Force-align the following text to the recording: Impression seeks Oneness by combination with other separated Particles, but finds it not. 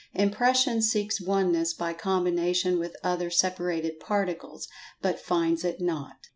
Impression 0.15 0.81
seeks 0.81 1.21
Oneness 1.21 1.75
by 1.75 1.93
combination 1.93 2.79
with 2.79 2.95
other 3.03 3.29
separated 3.29 3.99
Particles, 3.99 4.67
but 4.99 5.19
finds 5.19 5.63
it 5.63 5.79
not. 5.79 6.15